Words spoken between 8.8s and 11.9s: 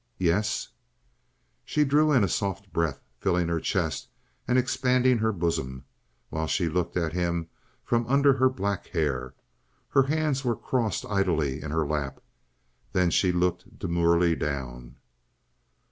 hair. Her hands were crossed idly in her